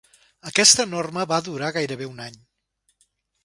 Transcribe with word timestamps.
Aquesta 0.51 0.85
norma 0.93 1.27
va 1.33 1.39
durar 1.49 1.71
gairebé 1.77 2.11
un 2.17 2.27
any. 2.29 2.43